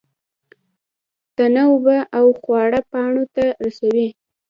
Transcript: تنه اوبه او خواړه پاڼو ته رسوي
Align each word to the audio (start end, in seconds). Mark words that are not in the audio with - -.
تنه 1.35 1.63
اوبه 1.71 1.97
او 2.17 2.25
خواړه 2.39 2.79
پاڼو 2.91 3.23
ته 3.35 3.45
رسوي 3.65 4.07